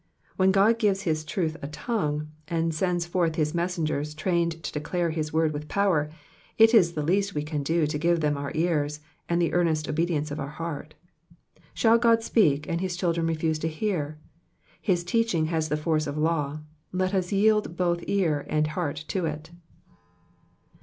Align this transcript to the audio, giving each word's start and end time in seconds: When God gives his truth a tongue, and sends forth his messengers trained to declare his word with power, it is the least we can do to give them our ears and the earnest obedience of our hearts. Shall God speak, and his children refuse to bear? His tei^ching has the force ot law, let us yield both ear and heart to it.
When 0.35 0.49
God 0.51 0.79
gives 0.79 1.03
his 1.03 1.23
truth 1.23 1.57
a 1.61 1.67
tongue, 1.67 2.31
and 2.47 2.73
sends 2.73 3.05
forth 3.05 3.35
his 3.35 3.53
messengers 3.53 4.15
trained 4.15 4.63
to 4.63 4.71
declare 4.71 5.11
his 5.11 5.31
word 5.31 5.53
with 5.53 5.67
power, 5.67 6.09
it 6.57 6.73
is 6.73 6.93
the 6.93 7.03
least 7.03 7.35
we 7.35 7.43
can 7.43 7.61
do 7.61 7.85
to 7.85 7.97
give 7.99 8.19
them 8.19 8.35
our 8.35 8.51
ears 8.55 9.01
and 9.29 9.39
the 9.39 9.53
earnest 9.53 9.87
obedience 9.87 10.31
of 10.31 10.39
our 10.39 10.49
hearts. 10.49 10.95
Shall 11.75 11.99
God 11.99 12.23
speak, 12.23 12.67
and 12.67 12.81
his 12.81 12.97
children 12.97 13.27
refuse 13.27 13.59
to 13.59 13.67
bear? 13.79 14.17
His 14.81 15.03
tei^ching 15.05 15.49
has 15.49 15.69
the 15.69 15.77
force 15.77 16.07
ot 16.07 16.17
law, 16.17 16.61
let 16.91 17.13
us 17.13 17.31
yield 17.31 17.77
both 17.77 18.03
ear 18.07 18.43
and 18.49 18.65
heart 18.73 19.05
to 19.09 19.25
it. 19.27 19.51